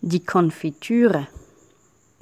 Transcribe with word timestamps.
Die 0.00 0.24
Konfitüre. 0.24 1.26